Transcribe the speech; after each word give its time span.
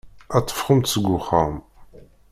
Ad 0.35 0.45
teffɣemt 0.45 0.91
seg 0.93 1.05
uxxam. 1.17 1.53